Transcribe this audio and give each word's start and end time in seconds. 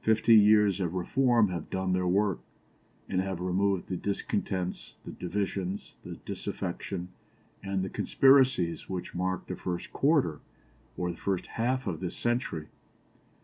Fifty 0.00 0.36
years 0.36 0.78
of 0.78 0.94
reform 0.94 1.48
have 1.48 1.70
done 1.70 1.92
their 1.92 2.06
work, 2.06 2.38
and 3.08 3.20
have 3.20 3.40
removed 3.40 3.88
the 3.88 3.96
discontents, 3.96 4.94
the 5.04 5.10
divisions, 5.10 5.96
the 6.04 6.14
disaffection, 6.24 7.08
and 7.64 7.82
the 7.82 7.90
conspiracies 7.90 8.88
which 8.88 9.12
marked 9.16 9.48
the 9.48 9.56
first 9.56 9.92
quarter, 9.92 10.38
or 10.96 11.10
the 11.10 11.16
first 11.16 11.48
half 11.48 11.88
of 11.88 11.98
this 11.98 12.14
century. 12.16 12.68